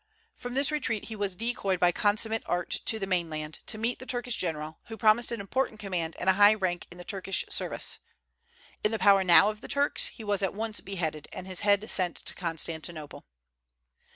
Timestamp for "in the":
6.89-7.03, 8.83-8.97